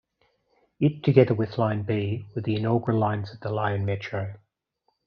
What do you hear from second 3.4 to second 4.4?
the Lyon Metro.